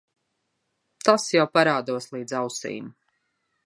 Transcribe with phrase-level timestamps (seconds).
[1.09, 2.93] Tas jau parādos līdz ausīm.